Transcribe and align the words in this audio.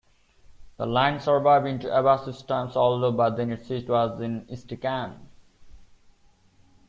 The 0.77 0.87
line 0.87 1.19
survived 1.19 1.67
into 1.67 1.85
Abbasid 1.87 2.47
times, 2.47 2.75
although 2.75 3.11
by 3.11 3.29
then 3.29 3.51
its 3.51 3.67
seat 3.67 3.87
was 3.87 4.19
in 4.19 4.47
Istikhan. 4.47 5.19